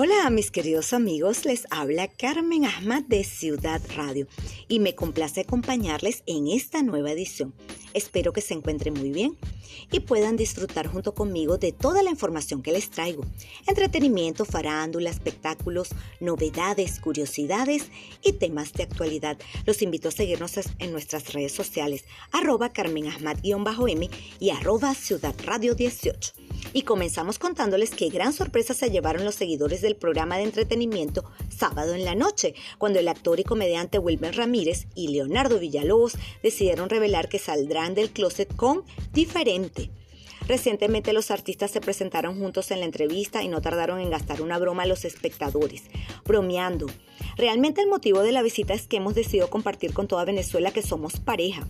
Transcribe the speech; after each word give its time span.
Hola 0.00 0.30
mis 0.30 0.52
queridos 0.52 0.92
amigos, 0.92 1.44
les 1.44 1.66
habla 1.70 2.06
Carmen 2.06 2.64
Ahmad 2.66 3.02
de 3.02 3.24
Ciudad 3.24 3.82
Radio 3.96 4.28
y 4.68 4.78
me 4.78 4.94
complace 4.94 5.40
acompañarles 5.40 6.22
en 6.26 6.46
esta 6.46 6.84
nueva 6.84 7.10
edición. 7.10 7.52
Espero 7.94 8.32
que 8.32 8.40
se 8.40 8.54
encuentren 8.54 8.94
muy 8.94 9.10
bien 9.10 9.36
y 9.90 10.00
puedan 10.00 10.36
disfrutar 10.36 10.86
junto 10.86 11.14
conmigo 11.14 11.58
de 11.58 11.72
toda 11.72 12.02
la 12.02 12.10
información 12.10 12.62
que 12.62 12.72
les 12.72 12.90
traigo. 12.90 13.24
Entretenimiento, 13.66 14.44
farándula, 14.44 15.10
espectáculos, 15.10 15.90
novedades, 16.20 17.00
curiosidades 17.00 17.84
y 18.22 18.32
temas 18.34 18.72
de 18.72 18.84
actualidad. 18.84 19.38
Los 19.66 19.82
invito 19.82 20.08
a 20.08 20.12
seguirnos 20.12 20.58
en 20.78 20.92
nuestras 20.92 21.32
redes 21.32 21.52
sociales, 21.52 22.04
arroba 22.32 22.72
Carmen 22.72 23.08
Ahmad-M 23.08 24.10
y 24.40 24.50
arroba 24.50 24.94
Ciudad 24.94 25.34
Radio 25.44 25.74
18. 25.74 26.32
Y 26.72 26.82
comenzamos 26.82 27.38
contándoles 27.38 27.90
qué 27.90 28.08
gran 28.08 28.32
sorpresa 28.32 28.74
se 28.74 28.90
llevaron 28.90 29.24
los 29.24 29.34
seguidores 29.34 29.80
del 29.80 29.96
programa 29.96 30.36
de 30.36 30.44
entretenimiento 30.44 31.24
Sábado 31.48 31.94
en 31.94 32.04
la 32.04 32.14
Noche, 32.14 32.54
cuando 32.78 32.98
el 32.98 33.08
actor 33.08 33.40
y 33.40 33.44
comediante 33.44 33.98
Wilmer 33.98 34.36
Ramírez 34.36 34.86
y 34.94 35.08
Leonardo 35.08 35.58
Villalobos 35.58 36.12
decidieron 36.42 36.90
revelar 36.90 37.28
que 37.28 37.38
del 37.78 38.10
closet 38.10 38.54
con 38.56 38.82
Diferente. 39.12 39.90
Recientemente 40.46 41.12
los 41.12 41.30
artistas 41.30 41.70
se 41.70 41.80
presentaron 41.80 42.38
juntos 42.38 42.70
en 42.70 42.80
la 42.80 42.86
entrevista 42.86 43.42
y 43.42 43.48
no 43.48 43.60
tardaron 43.60 44.00
en 44.00 44.10
gastar 44.10 44.42
una 44.42 44.58
broma 44.58 44.82
a 44.82 44.86
los 44.86 45.04
espectadores, 45.04 45.84
bromeando. 46.24 46.86
Realmente 47.36 47.82
el 47.82 47.88
motivo 47.88 48.22
de 48.22 48.32
la 48.32 48.42
visita 48.42 48.74
es 48.74 48.86
que 48.86 48.96
hemos 48.96 49.14
decidido 49.14 49.48
compartir 49.48 49.92
con 49.92 50.08
toda 50.08 50.24
Venezuela 50.24 50.72
que 50.72 50.82
somos 50.82 51.20
pareja 51.20 51.66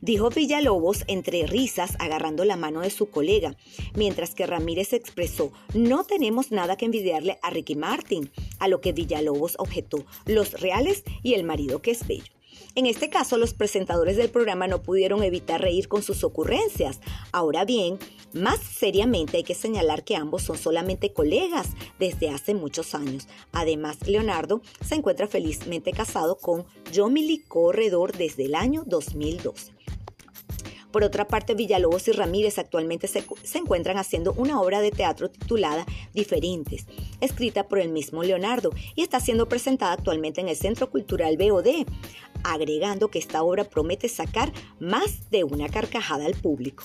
dijo 0.00 0.30
Villalobos 0.30 1.04
entre 1.06 1.46
risas 1.46 1.96
agarrando 1.98 2.44
la 2.44 2.56
mano 2.56 2.80
de 2.80 2.90
su 2.90 3.10
colega, 3.10 3.56
mientras 3.94 4.34
que 4.34 4.46
Ramírez 4.46 4.92
expresó, 4.92 5.52
no 5.74 6.04
tenemos 6.04 6.50
nada 6.50 6.76
que 6.76 6.86
envidiarle 6.86 7.38
a 7.42 7.50
Ricky 7.50 7.74
Martin, 7.74 8.30
a 8.58 8.68
lo 8.68 8.80
que 8.80 8.92
Villalobos 8.92 9.56
objetó, 9.58 10.04
los 10.26 10.60
reales 10.60 11.04
y 11.22 11.34
el 11.34 11.44
marido 11.44 11.82
que 11.82 11.92
es 11.92 12.06
bello. 12.06 12.32
En 12.74 12.86
este 12.86 13.10
caso, 13.10 13.36
los 13.36 13.54
presentadores 13.54 14.16
del 14.16 14.30
programa 14.30 14.66
no 14.66 14.82
pudieron 14.82 15.22
evitar 15.22 15.60
reír 15.60 15.88
con 15.88 16.02
sus 16.02 16.24
ocurrencias. 16.24 17.00
Ahora 17.32 17.64
bien, 17.64 17.98
más 18.32 18.60
seriamente 18.60 19.38
hay 19.38 19.42
que 19.42 19.54
señalar 19.54 20.04
que 20.04 20.16
ambos 20.16 20.42
son 20.42 20.56
solamente 20.56 21.12
colegas 21.12 21.68
desde 21.98 22.30
hace 22.30 22.54
muchos 22.54 22.94
años. 22.94 23.28
Además, 23.52 23.98
Leonardo 24.06 24.62
se 24.86 24.94
encuentra 24.94 25.26
felizmente 25.26 25.92
casado 25.92 26.38
con 26.38 26.64
Yomili 26.92 27.38
Corredor 27.38 28.16
desde 28.16 28.46
el 28.46 28.54
año 28.54 28.84
2012. 28.86 29.72
Por 30.92 31.04
otra 31.04 31.28
parte, 31.28 31.54
Villalobos 31.54 32.08
y 32.08 32.12
Ramírez 32.12 32.58
actualmente 32.58 33.06
se, 33.06 33.24
encuentran 33.54 33.96
haciendo 33.98 34.32
una 34.32 34.60
obra 34.60 34.80
de 34.80 34.90
teatro 34.90 35.30
titulada 35.30 35.86
Diferentes, 36.14 36.86
escrita 37.20 37.68
por 37.68 37.78
el 37.78 37.90
mismo 37.90 38.22
Leonardo 38.22 38.70
y 38.96 39.02
está 39.02 39.20
siendo 39.20 39.48
presentada 39.48 39.92
actualmente 39.92 40.40
en 40.40 40.48
el 40.48 40.56
Centro 40.56 40.90
Cultural 40.90 41.36
BOD, 41.36 41.86
agregando 42.42 43.08
que 43.08 43.18
esta 43.18 43.42
obra 43.42 43.64
promete 43.64 44.08
sacar 44.08 44.52
más 44.80 45.30
de 45.30 45.44
una 45.44 45.68
carcajada 45.68 46.26
al 46.26 46.34
público. 46.34 46.84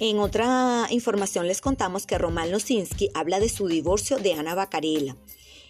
En 0.00 0.18
otra 0.18 0.86
información 0.90 1.46
les 1.46 1.60
contamos 1.60 2.04
que 2.04 2.18
Román 2.18 2.50
Losinski 2.50 3.10
habla 3.14 3.40
de 3.40 3.48
su 3.48 3.68
divorcio 3.68 4.18
de 4.18 4.34
Ana 4.34 4.54
Bacarela 4.54 5.16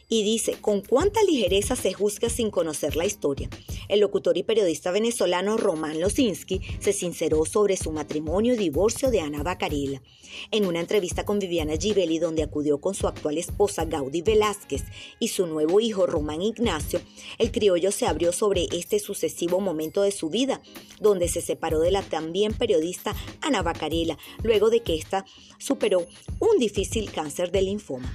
y 0.08 0.22
dice, 0.22 0.56
¿con 0.60 0.80
cuánta 0.80 1.22
ligereza 1.22 1.76
se 1.76 1.92
juzga 1.92 2.28
sin 2.28 2.50
conocer 2.50 2.96
la 2.96 3.04
historia? 3.04 3.48
El 3.88 4.00
locutor 4.00 4.36
y 4.38 4.42
periodista 4.42 4.90
venezolano 4.90 5.56
Román 5.56 6.00
Losinski 6.00 6.60
se 6.80 6.92
sinceró 6.92 7.44
sobre 7.44 7.76
su 7.76 7.92
matrimonio 7.92 8.54
y 8.54 8.56
divorcio 8.56 9.10
de 9.10 9.20
Ana 9.20 9.42
Bacarela. 9.42 10.02
En 10.50 10.66
una 10.66 10.80
entrevista 10.80 11.24
con 11.24 11.38
Viviana 11.38 11.76
Givelli, 11.76 12.18
donde 12.18 12.42
acudió 12.42 12.80
con 12.80 12.94
su 12.94 13.06
actual 13.06 13.38
esposa 13.38 13.84
Gaudí 13.84 14.22
Velázquez 14.22 14.84
y 15.18 15.28
su 15.28 15.46
nuevo 15.46 15.80
hijo 15.80 16.06
Román 16.06 16.42
Ignacio, 16.42 17.00
el 17.38 17.52
criollo 17.52 17.92
se 17.92 18.06
abrió 18.06 18.32
sobre 18.32 18.66
este 18.72 18.98
sucesivo 18.98 19.60
momento 19.60 20.02
de 20.02 20.12
su 20.12 20.30
vida, 20.30 20.60
donde 21.00 21.28
se 21.28 21.40
separó 21.40 21.80
de 21.80 21.90
la 21.90 22.02
también 22.02 22.52
periodista 22.52 23.14
Ana 23.40 23.62
Bacarela, 23.62 24.18
luego 24.42 24.70
de 24.70 24.80
que 24.80 24.96
ésta 24.96 25.24
superó 25.58 26.06
un 26.40 26.58
difícil 26.58 27.10
cáncer 27.12 27.50
de 27.50 27.62
linfoma. 27.62 28.12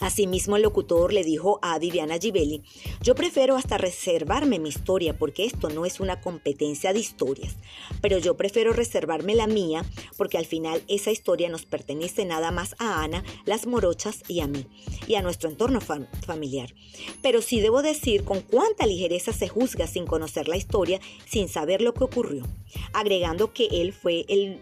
Asimismo, 0.00 0.56
el 0.56 0.62
locutor 0.62 1.12
le 1.12 1.24
dijo 1.24 1.58
a 1.62 1.78
Viviana 1.78 2.18
Givelli, 2.18 2.62
yo 3.02 3.14
prefiero 3.14 3.56
hasta 3.56 3.78
reservarme 3.78 4.58
mi 4.58 4.68
historia 4.68 5.16
porque 5.16 5.44
esto 5.44 5.70
no 5.70 5.86
es 5.86 6.00
una 6.00 6.20
competencia 6.20 6.92
de 6.92 7.00
historias, 7.00 7.56
pero 8.00 8.18
yo 8.18 8.36
prefiero 8.36 8.72
reservarme 8.72 9.34
la 9.34 9.46
mía 9.46 9.84
porque 10.16 10.38
al 10.38 10.46
final 10.46 10.82
esa 10.88 11.10
historia 11.10 11.48
nos 11.48 11.66
pertenece 11.66 12.24
nada 12.24 12.50
más 12.50 12.74
a 12.78 13.02
Ana, 13.02 13.24
las 13.44 13.66
morochas 13.66 14.22
y 14.28 14.40
a 14.40 14.46
mí, 14.46 14.66
y 15.06 15.16
a 15.16 15.22
nuestro 15.22 15.48
entorno 15.48 15.80
familiar. 15.80 16.74
Pero 17.22 17.42
sí 17.42 17.60
debo 17.60 17.82
decir 17.82 18.24
con 18.24 18.40
cuánta 18.40 18.86
ligereza 18.86 19.32
se 19.32 19.48
juzga 19.48 19.86
sin 19.86 20.06
conocer 20.06 20.48
la 20.48 20.56
historia, 20.56 21.00
sin 21.26 21.48
saber 21.48 21.82
lo 21.82 21.94
que 21.94 22.04
ocurrió, 22.04 22.44
agregando 22.92 23.52
que 23.52 23.66
él 23.70 23.92
fue 23.92 24.24
el 24.28 24.60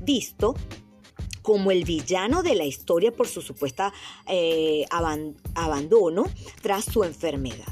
visto 0.00 0.54
como 1.48 1.70
el 1.70 1.84
villano 1.84 2.42
de 2.42 2.54
la 2.54 2.66
historia 2.66 3.10
por 3.10 3.26
su 3.26 3.40
supuesta 3.40 3.94
eh, 4.26 4.84
abandono 5.54 6.24
tras 6.60 6.84
su 6.84 7.04
enfermedad. 7.04 7.64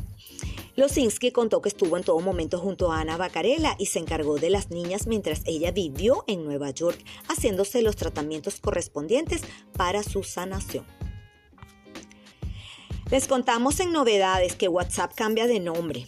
Losinski 0.77 1.31
contó 1.31 1.61
que 1.61 1.69
estuvo 1.69 1.99
en 1.99 2.03
todo 2.03 2.19
momento 2.21 2.59
junto 2.59 2.91
a 2.91 3.01
Ana 3.01 3.19
Bacarela 3.19 3.77
y 3.79 3.85
se 3.85 3.99
encargó 3.99 4.39
de 4.39 4.49
las 4.49 4.71
niñas 4.71 5.07
mientras 5.07 5.43
ella 5.45 5.73
vivió 5.73 6.25
en 6.27 6.47
Nueva 6.47 6.71
York, 6.71 6.99
haciéndose 7.29 7.83
los 7.83 7.97
tratamientos 7.97 8.61
correspondientes 8.63 9.43
para 9.77 10.03
su 10.03 10.23
sanación. 10.23 10.87
Les 13.11 13.29
contamos 13.29 13.79
en 13.81 13.93
novedades 13.93 14.57
que 14.57 14.69
WhatsApp 14.69 15.13
cambia 15.15 15.47
de 15.47 15.61
nombre 15.61 16.07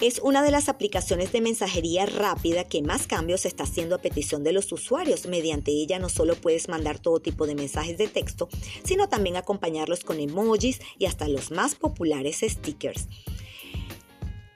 es 0.00 0.18
una 0.18 0.42
de 0.42 0.50
las 0.50 0.68
aplicaciones 0.68 1.32
de 1.32 1.40
mensajería 1.40 2.06
rápida 2.06 2.64
que 2.64 2.82
más 2.82 3.06
cambios 3.06 3.46
está 3.46 3.62
haciendo 3.62 3.94
a 3.94 4.02
petición 4.02 4.42
de 4.42 4.52
los 4.52 4.70
usuarios. 4.72 5.26
Mediante 5.26 5.70
ella 5.70 5.98
no 5.98 6.08
solo 6.08 6.34
puedes 6.34 6.68
mandar 6.68 6.98
todo 6.98 7.20
tipo 7.20 7.46
de 7.46 7.54
mensajes 7.54 7.96
de 7.96 8.08
texto, 8.08 8.48
sino 8.84 9.08
también 9.08 9.36
acompañarlos 9.36 10.04
con 10.04 10.20
emojis 10.20 10.80
y 10.98 11.06
hasta 11.06 11.28
los 11.28 11.50
más 11.50 11.74
populares 11.74 12.40
stickers. 12.42 13.08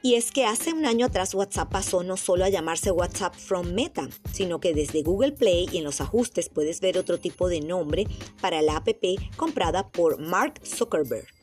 Y 0.01 0.15
es 0.15 0.31
que 0.31 0.45
hace 0.45 0.73
un 0.73 0.87
año 0.87 1.07
atrás 1.07 1.35
WhatsApp 1.35 1.71
pasó 1.71 2.05
no 2.05 2.17
solo 2.17 2.45
a 2.45 2.49
llamarse 2.49 2.91
WhatsApp 2.91 3.35
from 3.35 3.73
Meta, 3.73 4.09
sino 4.33 4.61
que 4.61 4.73
desde 4.73 5.03
Google 5.03 5.33
Play 5.33 5.69
y 5.73 5.79
en 5.79 5.85
los 5.85 6.01
ajustes 6.01 6.49
puedes 6.49 6.81
ver 6.81 6.99
otro 6.99 7.19
tipo 7.19 7.49
de 7.49 7.61
nombre 7.61 8.07
para 8.41 8.63
la 8.63 8.77
app 8.77 8.89
comprada 9.37 9.89
por 9.89 10.21
Mark 10.21 10.61
Zuckerberg. 10.65 11.38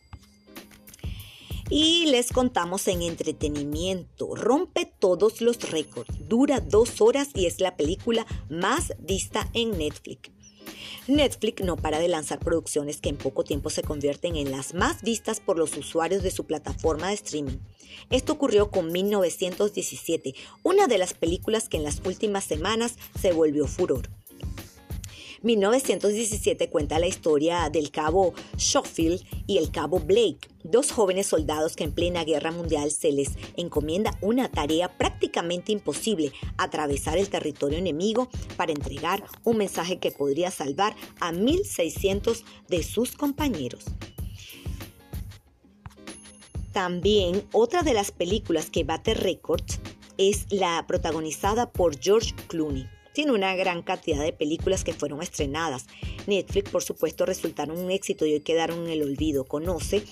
Y 1.69 2.05
les 2.05 2.31
contamos 2.31 2.87
en 2.87 3.01
entretenimiento. 3.01 4.35
Rompe 4.35 4.91
todos 4.99 5.41
los 5.41 5.71
récords. 5.71 6.13
Dura 6.27 6.59
dos 6.59 7.01
horas 7.01 7.29
y 7.33 7.47
es 7.47 7.59
la 7.59 7.75
película 7.75 8.25
más 8.49 8.93
vista 8.99 9.49
en 9.53 9.77
Netflix. 9.77 10.29
Netflix 11.07 11.63
no 11.63 11.75
para 11.75 11.99
de 11.99 12.07
lanzar 12.07 12.39
producciones 12.39 13.01
que 13.01 13.09
en 13.09 13.17
poco 13.17 13.43
tiempo 13.43 13.69
se 13.69 13.83
convierten 13.83 14.35
en 14.35 14.51
las 14.51 14.73
más 14.73 15.01
vistas 15.01 15.39
por 15.39 15.57
los 15.57 15.75
usuarios 15.77 16.23
de 16.23 16.31
su 16.31 16.45
plataforma 16.45 17.09
de 17.09 17.15
streaming. 17.15 17.57
Esto 18.09 18.33
ocurrió 18.33 18.69
con 18.69 18.91
1917, 18.91 20.35
una 20.63 20.87
de 20.87 20.97
las 20.97 21.13
películas 21.13 21.69
que 21.69 21.77
en 21.77 21.83
las 21.83 22.01
últimas 22.05 22.43
semanas 22.43 22.95
se 23.19 23.33
volvió 23.33 23.67
furor. 23.67 24.09
1917 25.45 26.71
cuenta 26.71 26.97
la 26.97 27.05
historia 27.05 27.69
del 27.69 27.91
cabo 27.91 28.33
Schofield 28.57 29.21
y 29.45 29.59
el 29.59 29.69
cabo 29.69 29.99
Blake, 29.99 30.49
dos 30.63 30.91
jóvenes 30.91 31.27
soldados 31.27 31.75
que 31.75 31.83
en 31.83 31.91
plena 31.91 32.23
guerra 32.23 32.49
mundial 32.49 32.89
se 32.89 33.11
les 33.11 33.29
encomienda 33.55 34.17
una 34.21 34.49
tarea 34.49 34.97
prácticamente 34.97 35.71
imposible, 35.71 36.31
atravesar 36.57 37.19
el 37.19 37.29
territorio 37.29 37.77
enemigo 37.77 38.27
para 38.57 38.71
entregar 38.71 39.23
un 39.43 39.57
mensaje 39.57 39.99
que 39.99 40.09
podría 40.09 40.49
salvar 40.49 40.95
a 41.19 41.31
1600 41.31 42.43
de 42.67 42.81
sus 42.81 43.11
compañeros. 43.11 43.83
También 46.73 47.43
otra 47.51 47.83
de 47.83 47.93
las 47.93 48.09
películas 48.11 48.71
que 48.71 48.83
bate 48.83 49.13
récords 49.13 49.79
es 50.17 50.47
la 50.49 50.83
protagonizada 50.87 51.71
por 51.71 51.99
George 51.99 52.33
Clooney 52.47 52.94
tiene 53.15 53.31
una 53.31 53.55
gran 53.55 53.81
cantidad 53.81 54.21
de 54.21 54.33
películas 54.33 54.83
que 54.83 54.93
fueron 54.93 55.23
estrenadas. 55.23 55.87
Netflix, 56.27 56.69
por 56.69 56.83
supuesto, 56.83 57.25
resultaron 57.25 57.79
un 57.79 57.89
éxito 57.89 58.25
y 58.25 58.33
hoy 58.33 58.41
quedaron 58.41 58.83
en 58.85 58.91
el 58.91 59.03
olvido. 59.03 59.45
Conoce 59.45 60.03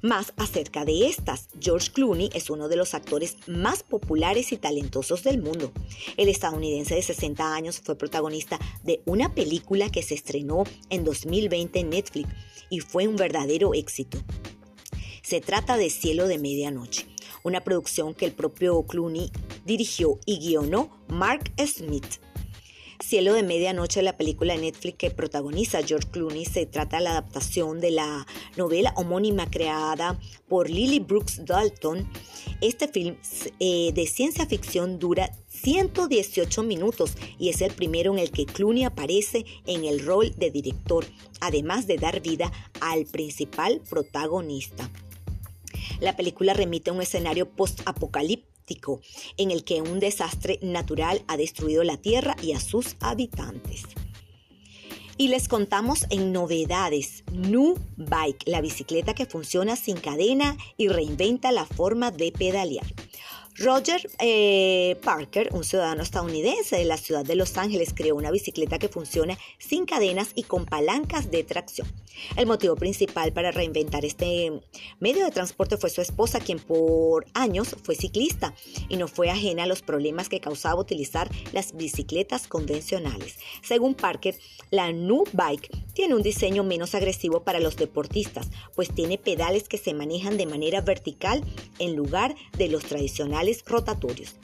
más 0.00 0.32
acerca 0.36 0.84
de 0.84 1.08
estas. 1.08 1.48
George 1.60 1.90
Clooney 1.92 2.30
es 2.32 2.48
uno 2.48 2.68
de 2.68 2.76
los 2.76 2.94
actores 2.94 3.36
más 3.48 3.82
populares 3.82 4.52
y 4.52 4.56
talentosos 4.56 5.24
del 5.24 5.42
mundo. 5.42 5.72
El 6.16 6.28
estadounidense 6.28 6.94
de 6.94 7.02
60 7.02 7.52
años 7.52 7.80
fue 7.80 7.98
protagonista 7.98 8.58
de 8.84 9.02
una 9.06 9.34
película 9.34 9.90
que 9.90 10.02
se 10.02 10.14
estrenó 10.14 10.64
en 10.88 11.04
2020 11.04 11.80
en 11.80 11.90
Netflix 11.90 12.28
y 12.70 12.78
fue 12.78 13.08
un 13.08 13.16
verdadero 13.16 13.74
éxito. 13.74 14.18
Se 15.22 15.40
trata 15.40 15.76
de 15.76 15.90
Cielo 15.90 16.28
de 16.28 16.38
Medianoche, 16.38 17.06
una 17.42 17.64
producción 17.64 18.14
que 18.14 18.24
el 18.24 18.32
propio 18.32 18.80
Clooney 18.84 19.32
dirigió 19.64 20.20
y 20.24 20.38
guionó 20.38 20.96
Mark 21.08 21.52
Smith. 21.66 22.20
Cielo 23.00 23.34
de 23.34 23.42
Medianoche, 23.42 24.00
la 24.02 24.16
película 24.16 24.54
de 24.54 24.60
Netflix 24.60 24.96
que 24.96 25.10
protagoniza 25.10 25.82
George 25.82 26.08
Clooney, 26.10 26.44
se 26.44 26.66
trata 26.66 26.96
de 26.96 27.04
la 27.04 27.10
adaptación 27.10 27.80
de 27.80 27.90
la 27.90 28.26
novela 28.56 28.92
homónima 28.96 29.50
creada 29.50 30.18
por 30.48 30.70
Lily 30.70 31.00
Brooks 31.00 31.44
Dalton. 31.44 32.08
Este 32.62 32.88
film 32.88 33.16
eh, 33.60 33.92
de 33.92 34.06
ciencia 34.06 34.46
ficción 34.46 34.98
dura 34.98 35.30
118 35.48 36.62
minutos 36.62 37.12
y 37.38 37.50
es 37.50 37.60
el 37.60 37.72
primero 37.72 38.12
en 38.12 38.18
el 38.18 38.30
que 38.30 38.46
Clooney 38.46 38.84
aparece 38.84 39.44
en 39.66 39.84
el 39.84 40.04
rol 40.04 40.32
de 40.36 40.50
director, 40.50 41.04
además 41.40 41.86
de 41.86 41.98
dar 41.98 42.20
vida 42.22 42.50
al 42.80 43.04
principal 43.04 43.82
protagonista. 43.88 44.90
La 46.00 46.16
película 46.16 46.54
remite 46.54 46.90
a 46.90 46.94
un 46.94 47.02
escenario 47.02 47.48
post-apocalíptico 47.50 48.55
en 49.36 49.50
el 49.50 49.64
que 49.64 49.82
un 49.82 50.00
desastre 50.00 50.58
natural 50.62 51.22
ha 51.28 51.36
destruido 51.36 51.84
la 51.84 51.96
Tierra 51.96 52.36
y 52.42 52.52
a 52.52 52.60
sus 52.60 52.96
habitantes. 53.00 53.82
Y 55.18 55.28
les 55.28 55.48
contamos 55.48 56.04
en 56.10 56.32
novedades, 56.32 57.24
New 57.32 57.78
Bike, 57.96 58.44
la 58.44 58.60
bicicleta 58.60 59.14
que 59.14 59.24
funciona 59.24 59.74
sin 59.74 59.96
cadena 59.96 60.58
y 60.76 60.88
reinventa 60.88 61.52
la 61.52 61.64
forma 61.64 62.10
de 62.10 62.32
pedalear. 62.32 62.86
Roger 63.58 64.06
eh, 64.18 64.96
Parker, 65.02 65.48
un 65.52 65.64
ciudadano 65.64 66.02
estadounidense 66.02 66.76
de 66.76 66.84
la 66.84 66.98
ciudad 66.98 67.24
de 67.24 67.36
Los 67.36 67.56
Ángeles, 67.56 67.94
creó 67.94 68.14
una 68.14 68.30
bicicleta 68.30 68.78
que 68.78 68.88
funciona 68.88 69.38
sin 69.58 69.86
cadenas 69.86 70.32
y 70.34 70.42
con 70.42 70.66
palancas 70.66 71.30
de 71.30 71.42
tracción. 71.42 71.88
El 72.36 72.46
motivo 72.46 72.76
principal 72.76 73.32
para 73.32 73.52
reinventar 73.52 74.04
este 74.04 74.60
medio 75.00 75.24
de 75.24 75.30
transporte 75.30 75.78
fue 75.78 75.88
su 75.88 76.02
esposa, 76.02 76.38
quien 76.38 76.58
por 76.58 77.26
años 77.32 77.76
fue 77.82 77.94
ciclista 77.94 78.54
y 78.90 78.96
no 78.96 79.08
fue 79.08 79.30
ajena 79.30 79.62
a 79.62 79.66
los 79.66 79.80
problemas 79.80 80.28
que 80.28 80.40
causaba 80.40 80.80
utilizar 80.80 81.30
las 81.52 81.74
bicicletas 81.74 82.48
convencionales. 82.48 83.38
Según 83.62 83.94
Parker, 83.94 84.36
la 84.70 84.92
New 84.92 85.24
Bike 85.32 85.70
tiene 85.94 86.14
un 86.14 86.22
diseño 86.22 86.62
menos 86.62 86.94
agresivo 86.94 87.42
para 87.42 87.60
los 87.60 87.76
deportistas, 87.76 88.50
pues 88.74 88.94
tiene 88.94 89.16
pedales 89.16 89.66
que 89.66 89.78
se 89.78 89.94
manejan 89.94 90.36
de 90.36 90.44
manera 90.44 90.82
vertical 90.82 91.42
en 91.78 91.96
lugar 91.96 92.34
de 92.58 92.68
los 92.68 92.84
tradicionales 92.84 93.45
rotatorios. 93.66 94.34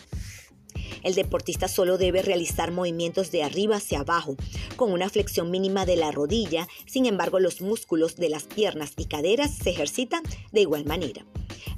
El 1.03 1.15
deportista 1.15 1.69
solo 1.69 1.99
debe 1.99 2.23
realizar 2.23 2.71
movimientos 2.71 3.33
de 3.33 3.43
arriba 3.43 3.77
hacia 3.77 4.01
abajo, 4.01 4.37
con 4.77 4.93
una 4.93 5.11
flexión 5.11 5.51
mínima 5.51 5.85
de 5.85 5.97
la 5.97 6.13
rodilla, 6.13 6.69
sin 6.87 7.07
embargo 7.07 7.41
los 7.41 7.61
músculos 7.61 8.17
de 8.17 8.29
las 8.29 8.45
piernas 8.45 8.93
y 8.97 9.07
caderas 9.07 9.51
se 9.51 9.71
ejercitan 9.71 10.23
de 10.53 10.61
igual 10.61 10.85
manera. 10.85 11.27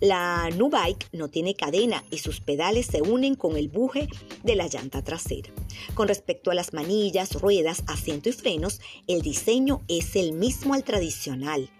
La 0.00 0.50
Bike 0.52 1.08
no 1.12 1.28
tiene 1.28 1.54
cadena 1.54 2.04
y 2.10 2.18
sus 2.18 2.40
pedales 2.40 2.86
se 2.86 3.00
unen 3.00 3.36
con 3.36 3.56
el 3.56 3.68
buje 3.68 4.08
de 4.42 4.56
la 4.56 4.66
llanta 4.66 5.02
trasera. 5.02 5.50
Con 5.94 6.08
respecto 6.08 6.50
a 6.50 6.54
las 6.54 6.72
manillas, 6.72 7.40
ruedas, 7.40 7.84
asiento 7.86 8.28
y 8.28 8.32
frenos, 8.32 8.80
el 9.06 9.22
diseño 9.22 9.82
es 9.88 10.16
el 10.16 10.32
mismo 10.32 10.74
al 10.74 10.84
tradicional. 10.84 11.70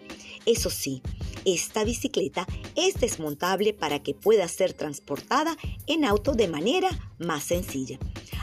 Eso 0.45 0.69
sí, 0.69 1.01
esta 1.45 1.83
bicicleta 1.83 2.45
es 2.75 2.95
desmontable 2.95 3.73
para 3.73 4.01
que 4.01 4.13
pueda 4.13 4.47
ser 4.47 4.73
transportada 4.73 5.55
en 5.87 6.03
auto 6.05 6.33
de 6.33 6.47
manera 6.47 6.89
más 7.19 7.43
sencilla. 7.43 7.99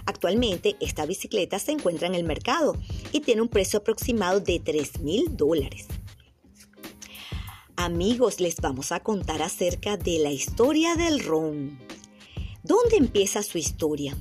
Actualmente 0.07 0.77
esta 0.81 1.07
bicicleta 1.07 1.59
se 1.59 1.73
encuentra 1.73 2.09
en 2.09 2.15
el 2.15 2.25
mercado 2.25 2.77
y 3.13 3.21
tiene 3.21 3.43
un 3.43 3.49
precio 3.49 3.81
aproximado 3.81 4.41
de 4.41 4.61
3 4.61 5.01
mil 5.01 5.37
dólares. 5.37 5.87
Amigos, 7.77 8.41
les 8.41 8.57
vamos 8.57 8.93
a 8.93 9.01
contar 9.01 9.43
acerca 9.43 9.97
de 9.97 10.19
la 10.19 10.31
historia 10.31 10.95
del 10.95 11.21
ron. 11.21 11.79
¿Dónde 12.63 12.97
empieza 12.97 13.43
su 13.43 13.59
historia? 13.59 14.17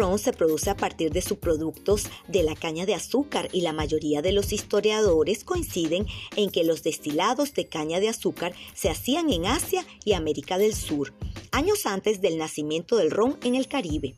Ron 0.00 0.18
se 0.18 0.32
produce 0.32 0.70
a 0.70 0.78
partir 0.78 1.10
de 1.10 1.20
subproductos 1.20 2.04
de 2.26 2.42
la 2.42 2.54
caña 2.54 2.86
de 2.86 2.94
azúcar 2.94 3.50
y 3.52 3.60
la 3.60 3.74
mayoría 3.74 4.22
de 4.22 4.32
los 4.32 4.50
historiadores 4.50 5.44
coinciden 5.44 6.06
en 6.36 6.48
que 6.48 6.64
los 6.64 6.82
destilados 6.82 7.52
de 7.52 7.66
caña 7.66 8.00
de 8.00 8.08
azúcar 8.08 8.54
se 8.72 8.88
hacían 8.88 9.30
en 9.30 9.44
Asia 9.44 9.84
y 10.06 10.14
América 10.14 10.56
del 10.56 10.74
Sur, 10.74 11.12
años 11.52 11.84
antes 11.84 12.22
del 12.22 12.38
nacimiento 12.38 12.96
del 12.96 13.10
ron 13.10 13.36
en 13.44 13.56
el 13.56 13.68
Caribe 13.68 14.14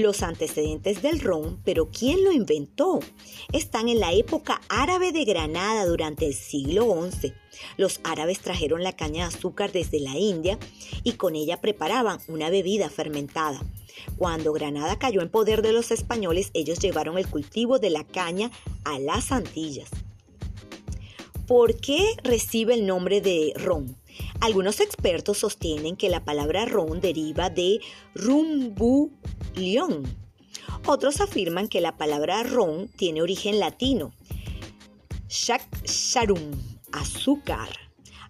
los 0.00 0.22
antecedentes 0.22 1.02
del 1.02 1.20
ron, 1.20 1.60
pero 1.64 1.90
¿quién 1.90 2.24
lo 2.24 2.32
inventó? 2.32 3.00
Están 3.52 3.88
en 3.88 4.00
la 4.00 4.12
época 4.12 4.60
árabe 4.68 5.12
de 5.12 5.24
Granada 5.24 5.86
durante 5.86 6.26
el 6.26 6.34
siglo 6.34 7.08
XI. 7.10 7.32
Los 7.76 8.00
árabes 8.04 8.40
trajeron 8.40 8.82
la 8.82 8.96
caña 8.96 9.28
de 9.28 9.34
azúcar 9.34 9.72
desde 9.72 10.00
la 10.00 10.16
India 10.16 10.58
y 11.02 11.12
con 11.12 11.36
ella 11.36 11.60
preparaban 11.60 12.18
una 12.28 12.50
bebida 12.50 12.88
fermentada. 12.88 13.60
Cuando 14.16 14.52
Granada 14.52 14.98
cayó 14.98 15.22
en 15.22 15.30
poder 15.30 15.62
de 15.62 15.72
los 15.72 15.90
españoles, 15.90 16.50
ellos 16.54 16.78
llevaron 16.78 17.18
el 17.18 17.28
cultivo 17.28 17.78
de 17.78 17.90
la 17.90 18.04
caña 18.04 18.50
a 18.84 18.98
las 18.98 19.32
Antillas. 19.32 19.90
¿Por 21.46 21.78
qué 21.78 22.16
recibe 22.22 22.72
el 22.72 22.86
nombre 22.86 23.20
de 23.20 23.52
ron? 23.56 23.98
Algunos 24.40 24.80
expertos 24.80 25.38
sostienen 25.38 25.94
que 25.94 26.08
la 26.08 26.24
palabra 26.24 26.64
ron 26.64 27.02
deriva 27.02 27.50
de 27.50 27.80
rumbulión. 28.14 30.04
Otros 30.86 31.20
afirman 31.20 31.68
que 31.68 31.82
la 31.82 31.98
palabra 31.98 32.42
ron 32.44 32.88
tiene 32.96 33.20
origen 33.20 33.58
latino. 33.58 34.14
sharum, 35.28 36.52
azúcar. 36.92 37.68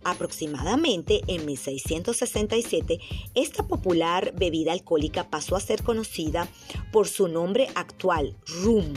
Aproximadamente 0.02 1.20
en 1.28 1.46
1667, 1.46 2.98
esta 3.36 3.62
popular 3.68 4.34
bebida 4.36 4.72
alcohólica 4.72 5.30
pasó 5.30 5.54
a 5.54 5.60
ser 5.60 5.84
conocida 5.84 6.48
por 6.90 7.06
su 7.06 7.28
nombre 7.28 7.68
actual, 7.76 8.36
rum, 8.64 8.92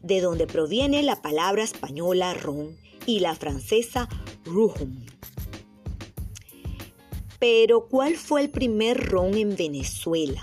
de 0.00 0.20
donde 0.20 0.46
proviene 0.46 1.02
la 1.02 1.22
palabra 1.22 1.62
española 1.62 2.34
ron 2.34 2.76
y 3.10 3.20
la 3.20 3.34
francesa 3.34 4.08
rum. 4.44 5.04
Pero, 7.38 7.88
¿cuál 7.88 8.16
fue 8.16 8.42
el 8.42 8.50
primer 8.50 8.98
ron 9.08 9.34
en 9.36 9.56
Venezuela? 9.56 10.42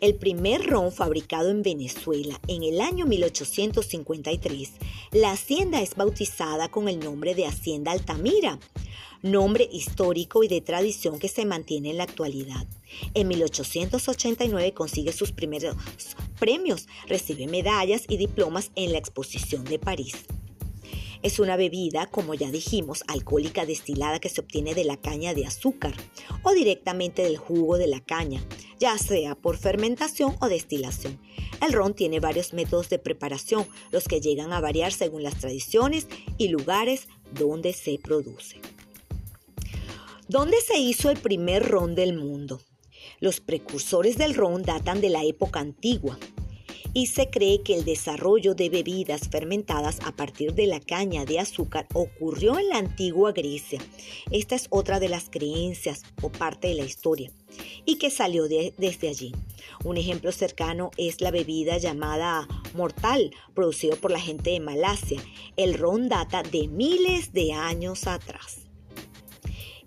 El 0.00 0.16
primer 0.16 0.66
ron 0.66 0.90
fabricado 0.90 1.50
en 1.50 1.62
Venezuela 1.62 2.40
en 2.48 2.62
el 2.62 2.80
año 2.80 3.06
1853, 3.06 4.72
la 5.12 5.32
hacienda 5.32 5.80
es 5.80 5.94
bautizada 5.94 6.68
con 6.68 6.88
el 6.88 6.98
nombre 6.98 7.34
de 7.34 7.46
Hacienda 7.46 7.92
Altamira, 7.92 8.58
nombre 9.22 9.68
histórico 9.72 10.42
y 10.42 10.48
de 10.48 10.60
tradición 10.60 11.18
que 11.18 11.28
se 11.28 11.46
mantiene 11.46 11.90
en 11.90 11.98
la 11.98 12.04
actualidad. 12.04 12.66
En 13.14 13.28
1889 13.28 14.74
consigue 14.74 15.12
sus 15.12 15.32
primeros 15.32 15.76
premios, 16.38 16.88
recibe 17.06 17.46
medallas 17.46 18.04
y 18.08 18.16
diplomas 18.16 18.72
en 18.74 18.92
la 18.92 18.98
exposición 18.98 19.64
de 19.64 19.78
París. 19.78 20.26
Es 21.24 21.38
una 21.38 21.56
bebida, 21.56 22.04
como 22.10 22.34
ya 22.34 22.50
dijimos, 22.50 23.02
alcohólica 23.08 23.64
destilada 23.64 24.20
que 24.20 24.28
se 24.28 24.42
obtiene 24.42 24.74
de 24.74 24.84
la 24.84 24.98
caña 24.98 25.32
de 25.32 25.46
azúcar 25.46 25.94
o 26.42 26.52
directamente 26.52 27.22
del 27.22 27.38
jugo 27.38 27.78
de 27.78 27.86
la 27.86 28.00
caña, 28.00 28.44
ya 28.78 28.98
sea 28.98 29.34
por 29.34 29.56
fermentación 29.56 30.36
o 30.42 30.48
destilación. 30.48 31.18
El 31.66 31.72
ron 31.72 31.94
tiene 31.94 32.20
varios 32.20 32.52
métodos 32.52 32.90
de 32.90 32.98
preparación, 32.98 33.66
los 33.90 34.06
que 34.06 34.20
llegan 34.20 34.52
a 34.52 34.60
variar 34.60 34.92
según 34.92 35.22
las 35.22 35.40
tradiciones 35.40 36.08
y 36.36 36.48
lugares 36.48 37.08
donde 37.32 37.72
se 37.72 37.98
produce. 37.98 38.60
¿Dónde 40.28 40.58
se 40.60 40.76
hizo 40.76 41.08
el 41.08 41.16
primer 41.16 41.66
ron 41.66 41.94
del 41.94 42.14
mundo? 42.14 42.60
Los 43.20 43.40
precursores 43.40 44.18
del 44.18 44.34
ron 44.34 44.62
datan 44.62 45.00
de 45.00 45.08
la 45.08 45.24
época 45.24 45.60
antigua, 45.60 46.18
y 46.94 47.06
se 47.06 47.28
cree 47.28 47.62
que 47.62 47.74
el 47.74 47.84
desarrollo 47.84 48.54
de 48.54 48.70
bebidas 48.70 49.28
fermentadas 49.28 49.98
a 50.04 50.12
partir 50.12 50.54
de 50.54 50.66
la 50.66 50.80
caña 50.80 51.24
de 51.24 51.40
azúcar 51.40 51.86
ocurrió 51.92 52.58
en 52.58 52.68
la 52.68 52.78
antigua 52.78 53.32
Grecia. 53.32 53.80
Esta 54.30 54.54
es 54.54 54.68
otra 54.70 55.00
de 55.00 55.08
las 55.08 55.28
creencias 55.28 56.02
o 56.22 56.30
parte 56.30 56.68
de 56.68 56.74
la 56.74 56.84
historia 56.84 57.32
y 57.84 57.96
que 57.96 58.10
salió 58.10 58.46
desde 58.46 59.08
allí. 59.08 59.32
Un 59.84 59.96
ejemplo 59.96 60.30
cercano 60.30 60.92
es 60.96 61.20
la 61.20 61.32
bebida 61.32 61.78
llamada 61.78 62.46
mortal, 62.74 63.32
producido 63.54 63.96
por 63.96 64.12
la 64.12 64.20
gente 64.20 64.50
de 64.50 64.60
Malasia. 64.60 65.20
El 65.56 65.74
ron 65.74 66.08
data 66.08 66.42
de 66.42 66.68
miles 66.68 67.32
de 67.32 67.52
años 67.52 68.06
atrás. 68.06 68.60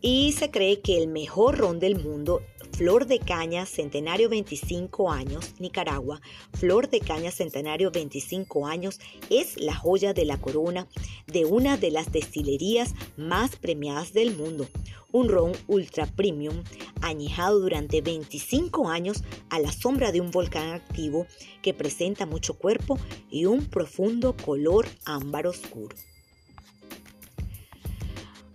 Y 0.01 0.33
se 0.33 0.51
cree 0.51 0.81
que 0.81 0.97
el 0.97 1.07
mejor 1.07 1.57
ron 1.57 1.79
del 1.79 2.01
mundo 2.01 2.41
Flor 2.77 3.07
de 3.07 3.17
Caña 3.17 3.65
Centenario 3.65 4.29
25 4.29 5.11
años, 5.11 5.55
Nicaragua. 5.57 6.21
Flor 6.53 6.91
de 6.91 6.99
Caña 6.99 7.31
Centenario 7.31 7.89
25 7.89 8.67
años 8.67 8.99
es 9.31 9.59
la 9.59 9.73
joya 9.73 10.13
de 10.13 10.25
la 10.25 10.37
corona 10.39 10.87
de 11.25 11.45
una 11.45 11.77
de 11.77 11.89
las 11.89 12.11
destilerías 12.11 12.93
más 13.17 13.55
premiadas 13.55 14.13
del 14.13 14.37
mundo. 14.37 14.67
Un 15.11 15.27
ron 15.27 15.53
ultra 15.65 16.05
premium 16.05 16.63
añejado 17.01 17.59
durante 17.59 18.01
25 18.01 18.89
años 18.89 19.23
a 19.49 19.57
la 19.57 19.71
sombra 19.71 20.11
de 20.11 20.21
un 20.21 20.29
volcán 20.29 20.69
activo 20.69 21.25
que 21.63 21.73
presenta 21.73 22.27
mucho 22.27 22.59
cuerpo 22.59 22.99
y 23.31 23.45
un 23.45 23.65
profundo 23.65 24.37
color 24.37 24.85
ámbar 25.03 25.47
oscuro. 25.47 25.95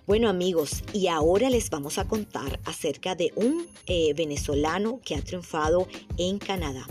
Bueno 0.04 0.28
amigos, 0.28 0.82
y 0.92 1.06
ahora 1.06 1.48
les 1.48 1.70
vamos 1.70 1.96
a 1.96 2.08
contar 2.08 2.58
acerca 2.64 3.14
de 3.14 3.32
un 3.36 3.68
eh, 3.86 4.12
venezolano 4.14 5.00
que 5.04 5.14
ha 5.14 5.22
triunfado 5.22 5.86
en 6.18 6.40
Canadá. 6.40 6.88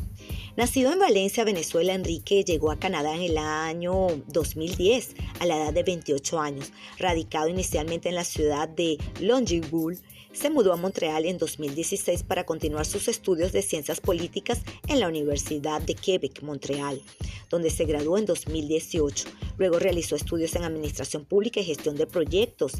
Nacido 0.56 0.94
en 0.94 1.00
Valencia, 1.00 1.44
Venezuela, 1.44 1.94
Enrique 1.94 2.46
llegó 2.46 2.72
a 2.72 2.80
Canadá 2.80 3.14
en 3.14 3.24
el 3.24 3.38
año 3.38 4.08
2010 4.28 5.16
a 5.42 5.46
la 5.46 5.58
edad 5.58 5.74
de 5.74 5.84
28 5.84 6.40
años. 6.40 6.72
Radicado 7.00 7.50
inicialmente 7.50 8.08
en 8.08 8.16
la 8.16 8.24
ciudad 8.24 8.70
de 8.70 8.98
Longueuil, 9.20 10.00
se 10.34 10.50
mudó 10.50 10.74
a 10.74 10.78
Montreal 10.78 11.26
en 11.26 11.38
2016 11.38 12.24
para 12.24 12.46
continuar 12.46 12.86
sus 12.86 13.08
estudios 13.08 13.52
de 13.52 13.62
ciencias 13.62 14.00
políticas 14.00 14.62
en 14.88 15.00
la 15.00 15.08
Universidad 15.08 15.82
de 15.82 15.96
Quebec, 15.96 16.42
Montreal, 16.42 17.02
donde 17.50 17.70
se 17.70 17.86
graduó 17.86 18.18
en 18.18 18.26
2018. 18.26 19.28
Luego 19.58 19.80
realizó 19.80 20.16
estudios 20.16 20.56
en 20.56 20.64
Administración 20.64 21.26
Pública 21.26 21.60
y 21.60 21.66
Gestión 21.66 21.96
de 21.96 22.08
Proyectos 22.08 22.74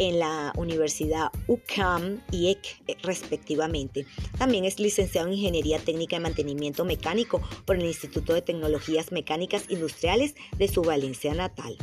en 0.00 0.18
la 0.18 0.52
Universidad 0.56 1.28
UCAM 1.46 2.22
y 2.32 2.48
EC 2.48 2.82
eh, 2.88 2.96
respectivamente. 3.02 4.06
También 4.38 4.64
es 4.64 4.80
licenciado 4.80 5.28
en 5.28 5.34
Ingeniería 5.34 5.78
Técnica 5.78 6.16
y 6.16 6.20
Mantenimiento 6.20 6.86
Mecánico 6.86 7.42
por 7.66 7.76
el 7.76 7.84
Instituto 7.84 8.32
de 8.32 8.40
Tecnologías 8.40 9.12
Mecánicas 9.12 9.66
Industriales 9.68 10.34
de 10.56 10.68
su 10.68 10.80
Valencia 10.82 11.34
natal. 11.34 11.76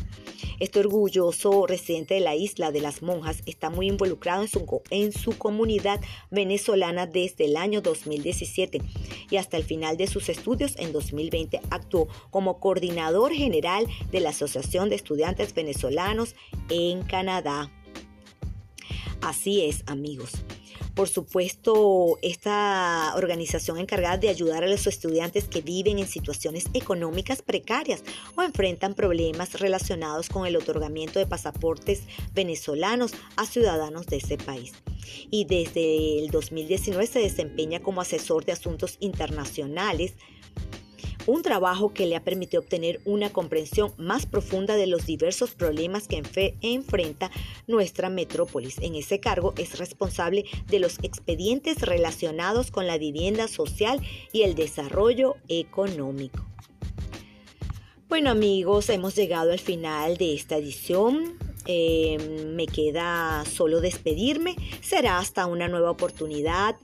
Este 0.59 0.79
orgulloso 0.79 1.67
residente 1.67 2.15
de 2.15 2.19
la 2.19 2.35
isla 2.35 2.71
de 2.71 2.81
las 2.81 3.03
monjas 3.03 3.43
está 3.45 3.69
muy 3.69 3.87
involucrado 3.87 4.41
en 4.41 4.47
su, 4.47 4.81
en 4.89 5.11
su 5.13 5.37
comunidad 5.37 6.01
venezolana 6.31 7.05
desde 7.05 7.45
el 7.45 7.55
año 7.55 7.81
2017 7.81 8.81
y 9.29 9.37
hasta 9.37 9.57
el 9.57 9.63
final 9.63 9.95
de 9.97 10.07
sus 10.07 10.29
estudios 10.29 10.75
en 10.77 10.91
2020 10.91 11.61
actuó 11.69 12.07
como 12.31 12.59
coordinador 12.59 13.31
general 13.31 13.85
de 14.11 14.19
la 14.21 14.29
Asociación 14.29 14.89
de 14.89 14.95
Estudiantes 14.95 15.53
Venezolanos 15.53 16.35
en 16.69 17.03
Canadá. 17.03 17.71
Así 19.21 19.65
es, 19.65 19.83
amigos. 19.87 20.31
Por 20.97 21.09
supuesto, 21.09 22.17
esta 22.23 23.13
organización 23.15 23.77
encargada 23.77 24.17
de 24.17 24.29
ayudar 24.29 24.63
a 24.63 24.67
los 24.67 24.87
estudiantes 24.87 25.47
que 25.47 25.61
viven 25.61 25.99
en 25.99 26.07
situaciones 26.07 26.65
económicas 26.73 27.43
precarias 27.43 28.03
o 28.35 28.41
enfrentan 28.41 28.95
problemas 28.95 29.59
relacionados 29.59 30.27
con 30.27 30.47
el 30.47 30.55
otorgamiento 30.55 31.19
de 31.19 31.27
pasaportes 31.27 32.01
venezolanos 32.33 33.13
a 33.35 33.45
ciudadanos 33.45 34.07
de 34.07 34.17
ese 34.17 34.37
país. 34.37 34.73
Y 35.29 35.45
desde 35.45 36.19
el 36.19 36.31
2019 36.31 37.05
se 37.05 37.19
desempeña 37.19 37.79
como 37.79 38.01
asesor 38.01 38.45
de 38.45 38.53
asuntos 38.53 38.97
internacionales 38.99 40.15
un 41.27 41.43
trabajo 41.43 41.93
que 41.93 42.07
le 42.07 42.15
ha 42.15 42.23
permitido 42.23 42.61
obtener 42.61 42.99
una 43.05 43.29
comprensión 43.29 43.93
más 43.97 44.25
profunda 44.25 44.75
de 44.75 44.87
los 44.87 45.05
diversos 45.05 45.51
problemas 45.51 46.07
que 46.07 46.23
enfrenta 46.61 47.29
nuestra 47.67 48.09
metrópolis. 48.09 48.79
En 48.79 48.95
ese 48.95 49.19
cargo 49.19 49.53
es 49.57 49.77
responsable 49.77 50.45
de 50.67 50.79
los 50.79 50.97
expedientes 51.03 51.81
relacionados 51.81 52.71
con 52.71 52.87
la 52.87 52.97
vivienda 52.97 53.47
social 53.47 54.01
y 54.31 54.41
el 54.41 54.55
desarrollo 54.55 55.35
económico. 55.49 56.45
Bueno 58.09 58.31
amigos, 58.31 58.89
hemos 58.89 59.15
llegado 59.15 59.51
al 59.51 59.59
final 59.59 60.15
de 60.15 60.33
esta 60.33 60.55
edición. 60.55 61.37
Em, 61.65 62.55
me 62.55 62.65
queda 62.65 63.43
solo 63.43 63.81
despedirme. 63.81 64.55
Será 64.81 65.19
hasta 65.19 65.45
una 65.45 65.67
nueva 65.67 65.91
oportunidad. 65.91 66.77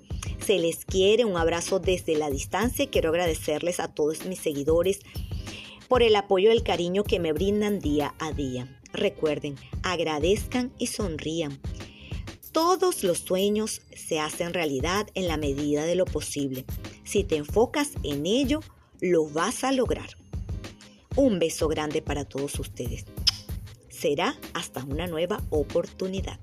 Se 0.45 0.59
les 0.59 0.83
quiere 0.83 1.23
un 1.23 1.37
abrazo 1.37 1.79
desde 1.79 2.17
la 2.17 2.29
distancia. 2.29 2.89
Quiero 2.89 3.09
agradecerles 3.09 3.79
a 3.79 3.87
todos 3.87 4.25
mis 4.25 4.39
seguidores 4.39 4.99
por 5.87 6.03
el 6.03 6.17
apoyo 6.17 6.49
y 6.49 6.53
el 6.53 6.63
cariño 6.63 7.05
que 7.05 7.19
me 7.19 7.31
brindan 7.31 7.79
día 7.79 8.13
a 8.19 8.33
día. 8.33 8.81
Recuerden, 8.91 9.55
agradezcan 9.83 10.73
y 10.77 10.87
sonrían. 10.87 11.61
Todos 12.51 13.03
los 13.03 13.19
sueños 13.19 13.81
se 13.95 14.19
hacen 14.19 14.53
realidad 14.53 15.07
en 15.13 15.29
la 15.29 15.37
medida 15.37 15.85
de 15.85 15.95
lo 15.95 16.03
posible. 16.03 16.65
Si 17.05 17.23
te 17.23 17.37
enfocas 17.37 17.91
en 18.03 18.25
ello, 18.25 18.59
lo 18.99 19.29
vas 19.29 19.63
a 19.63 19.71
lograr. 19.71 20.17
Un 21.15 21.39
beso 21.39 21.69
grande 21.69 22.01
para 22.01 22.25
todos 22.25 22.59
ustedes. 22.59 23.05
Será 23.87 24.35
hasta 24.53 24.83
una 24.83 25.07
nueva 25.07 25.41
oportunidad. 25.51 26.39